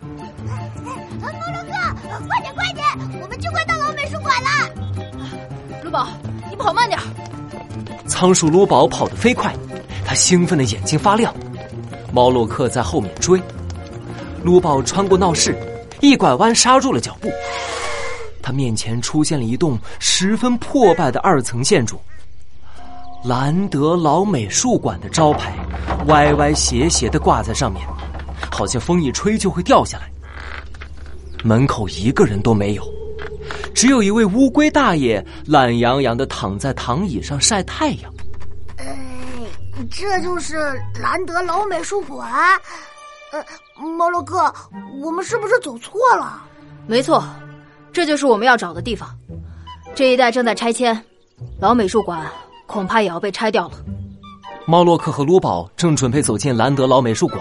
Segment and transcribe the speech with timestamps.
[0.00, 1.72] 猫洛克，
[2.28, 2.84] 快点快点，
[3.20, 4.48] 我们就快到老美术馆了。
[5.82, 6.08] 卢宝，
[6.50, 7.00] 你跑慢点。
[8.06, 9.54] 仓鼠卢宝跑得飞快，
[10.04, 11.34] 他兴奋的眼睛发亮。
[12.12, 13.42] 猫洛克在后面追。
[14.42, 15.56] 卢宝穿过闹市，
[16.00, 17.28] 一拐弯刹住了脚步。
[18.42, 22.00] 他面前出现了一栋十分破败的二层建筑。
[23.24, 25.52] 兰德老美术馆的招牌
[26.06, 27.84] 歪歪斜斜的挂在上面，
[28.50, 30.10] 好像风一吹就会掉下来。
[31.44, 32.82] 门口一个人都没有，
[33.74, 38.12] 只有一位乌龟大爷懒洋洋的躺在躺椅上晒太阳。
[38.78, 38.98] 哎，
[39.90, 40.56] 这就是
[41.00, 42.28] 兰德老美术馆。
[43.32, 43.44] 呃，
[43.80, 44.52] 猫洛克，
[45.02, 46.42] 我们是不是走错了？
[46.86, 47.22] 没错，
[47.92, 49.08] 这就是我们要找的地方。
[49.94, 51.00] 这一带正在拆迁，
[51.60, 52.26] 老美术馆
[52.66, 53.74] 恐怕也要被拆掉了。
[54.64, 57.40] 猫洛克和卢宝正准备走进兰德老美术馆，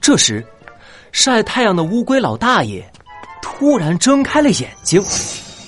[0.00, 0.44] 这时，
[1.12, 2.84] 晒太阳的乌龟老大爷
[3.42, 5.02] 突然睁开了眼睛。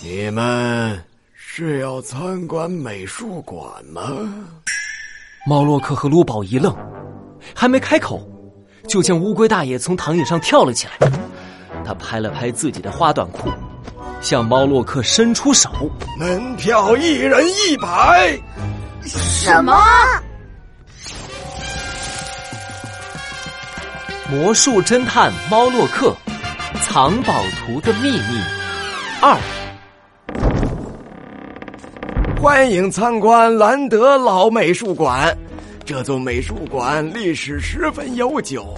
[0.02, 1.02] 你们
[1.34, 4.02] 是要参观美术馆吗？
[5.46, 6.74] 猫洛克和卢宝一愣，
[7.54, 8.28] 还没开口。
[8.88, 11.10] 就见乌龟大爷从躺椅上跳了起来，
[11.84, 13.50] 他拍了拍自己的花短裤，
[14.20, 15.68] 向猫洛克伸出手。
[16.18, 18.38] 门票一人一百。
[19.02, 19.72] 什么？
[24.28, 26.12] 魔术侦探猫洛克，
[26.82, 28.42] 藏宝图的秘密
[29.22, 29.38] 二。
[32.42, 35.32] 欢迎参观兰德老美术馆。
[35.84, 38.76] 这座美术馆历史十分悠久，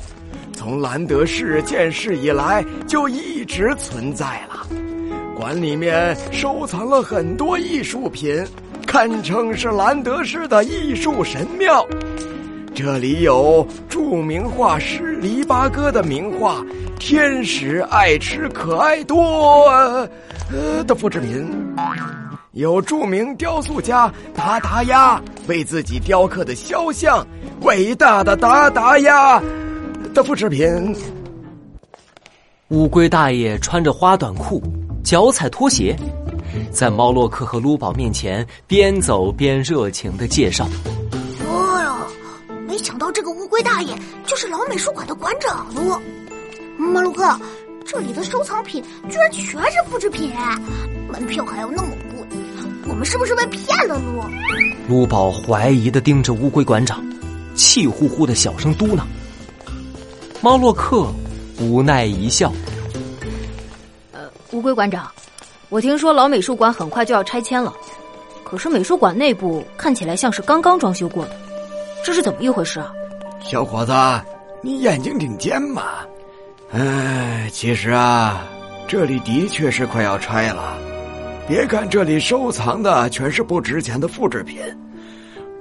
[0.52, 4.66] 从兰德市建市以来就一直存在了。
[5.34, 8.44] 馆里面收藏了很多艺术品，
[8.86, 11.86] 堪称是兰德市的艺术神庙。
[12.80, 16.60] 这里有著名画师黎巴哥的名画
[17.00, 19.68] 《天使爱吃可爱多》
[20.86, 21.44] 的复制品。
[22.52, 27.26] 有著名雕塑家达达鸭为自己雕刻的肖像，
[27.62, 29.42] 伟大的达达鸭
[30.14, 30.94] 的复制品。
[32.68, 34.62] 乌龟大爷穿着花短裤，
[35.02, 35.96] 脚踩拖鞋，
[36.70, 40.64] 在猫洛克和卢宝面前边走边热情的介绍。
[42.98, 46.00] 到这个乌龟大爷就是老美术馆的馆长喽！
[46.76, 47.40] 猫洛克，
[47.86, 50.32] 这里的收藏品居然全是复制品，
[51.10, 52.26] 门票还要那么贵。
[52.88, 54.22] 我们是不是被骗了路？
[54.88, 57.04] 卢宝怀疑的盯着乌龟馆长，
[57.54, 59.00] 气呼呼的小声嘟囔。
[60.40, 61.06] 猫洛克
[61.60, 62.52] 无奈一笑
[64.12, 65.10] ：“呃，乌龟馆长，
[65.68, 67.72] 我听说老美术馆很快就要拆迁了，
[68.44, 71.36] 可是美术馆内部看起来像是刚刚装修过的，
[72.04, 72.92] 这是怎么一回事啊？”
[73.40, 73.92] 小伙子，
[74.62, 75.82] 你眼睛挺尖嘛？
[76.72, 78.44] 哎，其实啊，
[78.86, 80.76] 这里的确是快要拆了。
[81.46, 84.60] 别看这里收藏的全是不值钱的复制品，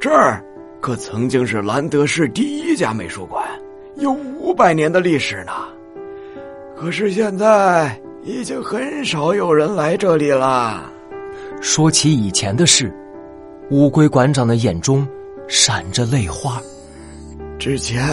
[0.01, 0.43] 这儿
[0.81, 3.47] 可曾经是兰德市第一家美术馆，
[3.95, 5.53] 有五百年的历史呢。
[6.75, 10.91] 可是现在已经很少有人来这里了。
[11.61, 12.93] 说起以前的事，
[13.71, 15.07] 乌龟馆长的眼中
[15.47, 16.61] 闪着泪花。
[17.57, 18.05] 之前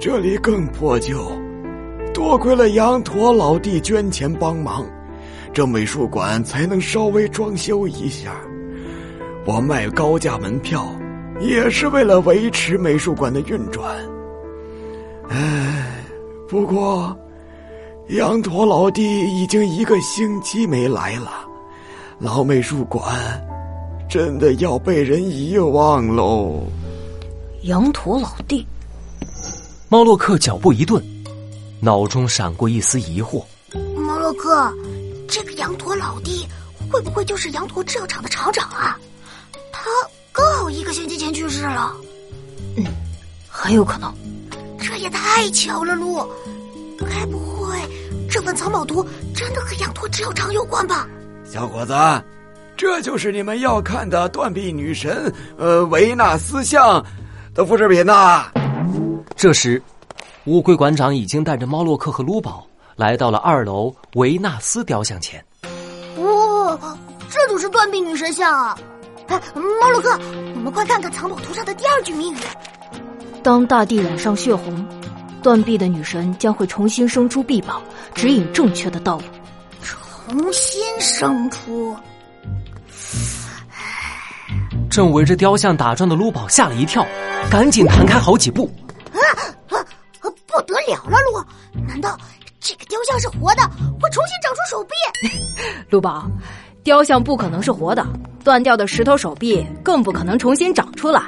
[0.00, 1.30] 这里更破旧，
[2.12, 4.84] 多亏了羊驼老弟捐钱帮忙。
[5.52, 8.36] 这美术馆才能稍微装修一下，
[9.46, 10.86] 我卖高价门票，
[11.40, 13.96] 也是为了维持美术馆的运转。
[15.28, 16.04] 唉，
[16.48, 17.16] 不过，
[18.08, 21.30] 羊驼老弟已经一个星期没来了，
[22.18, 23.16] 老美术馆
[24.08, 26.66] 真的要被人遗忘喽。
[27.62, 28.66] 羊驼老弟，
[29.88, 31.02] 猫洛克脚步一顿，
[31.80, 33.44] 脑中闪过一丝疑惑。
[33.96, 34.72] 猫洛克。
[35.30, 36.48] 这个羊驼老弟
[36.90, 38.98] 会不会就是羊驼制药厂的厂长啊？
[39.70, 39.90] 他
[40.32, 41.92] 刚好一个星期前去世了。
[42.76, 42.84] 嗯，
[43.46, 44.10] 很有可能。
[44.80, 46.26] 这也太巧了，路。
[46.98, 47.76] 该不会
[48.30, 51.06] 这份藏宝图真的和羊驼制药厂有关吧？
[51.44, 51.92] 小伙子，
[52.78, 57.04] 这就是你们要看的断臂女神呃维纳斯像
[57.52, 58.46] 的复制品呐。
[59.34, 59.82] 这时，
[60.44, 62.64] 乌龟馆长已经带着猫洛克和卢宝。
[62.94, 65.44] 来到了二楼维纳斯雕像前，
[66.16, 66.96] 哇，
[67.28, 68.76] 这就是断臂女神像啊！
[69.28, 70.18] 哎，猫洛克，
[70.56, 72.36] 我们快看看藏宝图上的第二句谜语：
[73.40, 74.84] 当大地染上血红，
[75.44, 77.80] 断臂的女神将会重新生出臂膀，
[78.14, 79.24] 指引正确的道路。
[79.80, 81.96] 重新生出。
[84.98, 87.06] 正围着雕像打转的卢宝吓了一跳，
[87.48, 88.68] 赶紧弹开好几步。
[89.12, 89.22] 啊
[89.68, 89.78] 啊！
[90.44, 91.40] 不得了了，卢，
[91.86, 92.18] 难道？
[92.58, 93.62] 这个雕像是活的，
[94.02, 95.30] 会重新长出手臂。
[95.88, 96.28] 卢宝，
[96.82, 98.04] 雕像不可能是活的，
[98.42, 101.22] 断掉的石头手臂更不可能重新长出来。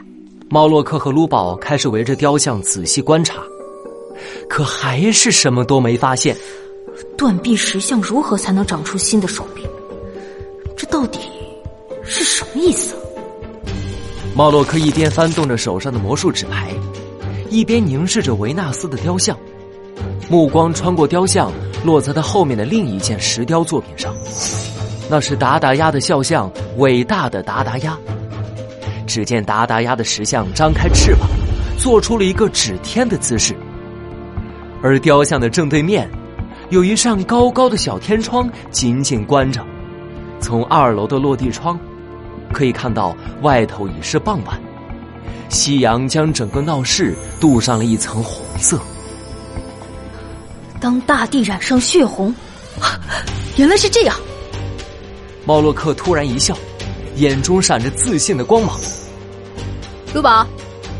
[0.48, 3.36] 猫洛克和卢宝开始围着雕像仔细观察，
[4.48, 6.36] 可还是什么都没发现。
[7.16, 9.64] 断臂石像如何才能长出新的手臂？
[10.76, 11.20] 这到底
[12.02, 12.96] 是什么意思？
[14.40, 16.70] 猫洛克一边翻动着手上的魔术纸牌，
[17.50, 19.38] 一边凝视着维纳斯的雕像，
[20.30, 21.52] 目光穿过雕像，
[21.84, 24.14] 落在他后面的另一件石雕作品上。
[25.10, 27.94] 那是达达鸭的肖像，伟大的达达鸭。
[29.06, 31.28] 只见达达鸭的石像张开翅膀，
[31.76, 33.54] 做出了一个指天的姿势，
[34.82, 36.10] 而雕像的正对面。
[36.70, 39.62] 有一扇高高的小天窗紧紧关着，
[40.40, 41.78] 从二楼的落地窗
[42.52, 44.60] 可以看到外头已是傍晚，
[45.48, 48.78] 夕阳将整个闹市镀上了一层红色。
[50.80, 52.34] 当大地染上血红，
[53.56, 54.16] 原来是这样。
[55.44, 56.56] 猫洛克突然一笑，
[57.16, 58.78] 眼中闪着自信的光芒。
[60.14, 60.46] 卢宝，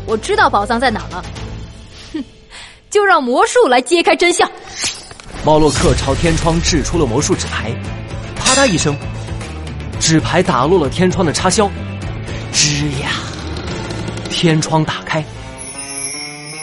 [0.05, 1.23] 我知道宝藏在哪了，
[2.13, 2.23] 哼，
[2.89, 4.49] 就让魔术来揭开真相。
[5.43, 7.73] 猫洛克朝天窗掷出了魔术纸牌，
[8.35, 8.95] 啪嗒一声，
[10.01, 11.69] 纸牌打落了天窗的插销，
[12.51, 13.11] 吱呀，
[14.31, 15.23] 天窗打开，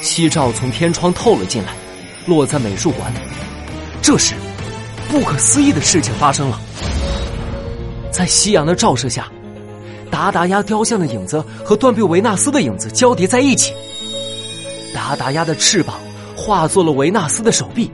[0.02, 1.69] 夕照从天窗透了进来，
[2.26, 3.12] 落在美术馆。
[4.02, 4.35] 这时，
[5.08, 6.61] 不可思议的事情发生了，
[8.11, 9.29] 在夕阳的照射下，
[10.11, 13.73] 达达鸭雕像的影子和断臂维纳斯的影子交叠在一起，
[14.93, 15.96] 达达鸭的翅膀
[16.37, 17.88] 化作了维纳斯的手臂。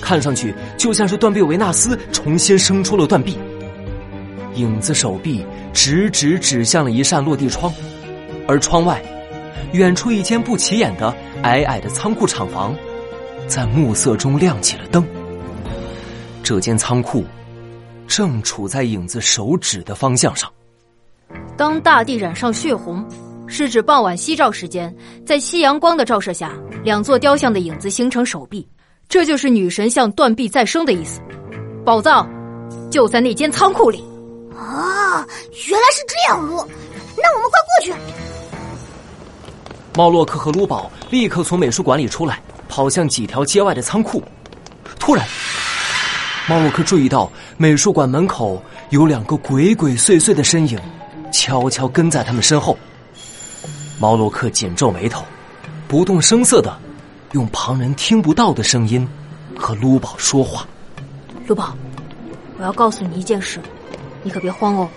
[0.00, 3.38] 看上去就像是断臂维纳斯重新生出了断臂，
[4.54, 7.72] 影子手臂直直指向了一扇落地窗，
[8.46, 9.02] 而窗外，
[9.72, 12.74] 远处一间不起眼的矮矮的仓库厂房，
[13.46, 15.04] 在暮色中亮起了灯。
[16.42, 17.24] 这间仓库
[18.06, 20.50] 正处在影子手指的方向上。
[21.56, 23.06] 当大地染上血红，
[23.46, 24.94] 是指傍晚夕照时间，
[25.24, 26.52] 在夕阳光的照射下，
[26.84, 28.66] 两座雕像的影子形成手臂。
[29.08, 31.20] 这就是女神像断臂再生的意思，
[31.84, 32.28] 宝藏
[32.90, 34.02] 就在那间仓库里。
[34.62, 35.26] 啊，
[35.68, 36.56] 原来是这样路，
[37.16, 37.94] 那我们快过去。
[39.94, 44.22] 猫洛克和卢宝立刻从美术馆里出来，跑向几条街外的仓库。
[44.98, 45.26] 突然，
[46.48, 50.78] 猫洛克注意到美术馆门口有两个鬼鬼祟祟的身影，
[51.32, 52.78] 悄悄跟在他们身后。
[53.98, 55.24] 猫洛克紧皱眉头，
[55.88, 56.76] 不动声色的。
[57.32, 59.08] 用旁人听不到的声音
[59.56, 60.66] 和卢宝说话。
[61.46, 61.74] 卢宝，
[62.58, 63.58] 我要告诉你一件事，
[64.22, 64.88] 你可别慌哦。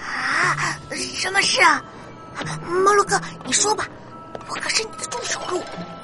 [0.00, 1.82] 啊，什么事啊？
[2.66, 3.86] 猫洛哥，你说吧，
[4.48, 5.58] 我可是你的助手路，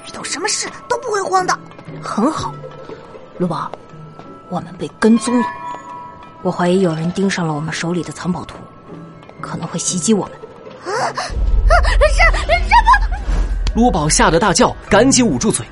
[0.07, 1.57] 遇到什么事都不会慌的。
[2.01, 2.53] 很好，
[3.37, 3.71] 卢宝，
[4.49, 5.47] 我们被跟踪了，
[6.43, 8.55] 我怀疑有人盯上了我们手里的藏宝图，
[9.41, 10.37] 可能会袭击我们。
[10.85, 11.13] 啊啊！
[11.17, 13.17] 什什么？
[13.75, 15.65] 卢宝吓得大叫，赶紧捂住嘴，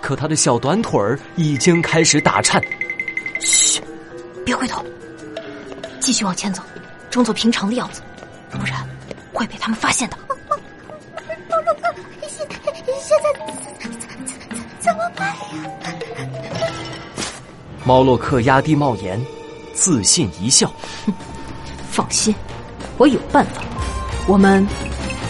[0.00, 2.62] 可他的小短腿儿已经开始打颤。
[3.40, 3.82] 嘘，
[4.44, 4.84] 别回头，
[6.06, 6.62] 继续往前走，
[7.10, 8.00] 装作平常的样子，
[8.52, 8.88] 不然
[9.32, 10.16] 会被他们发现的。
[11.50, 11.92] 猫洛克，
[12.28, 12.46] 现
[13.00, 13.32] 现在
[13.80, 13.90] 怎
[14.78, 15.34] 怎么办呀？
[17.84, 19.20] 猫洛克压低帽檐，
[19.74, 20.72] 自信一笑
[21.90, 22.32] ：“放心，
[22.98, 23.60] 我有办法。
[24.28, 24.64] 我们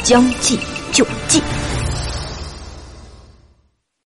[0.02, 0.60] 将计
[0.92, 1.42] 就计。”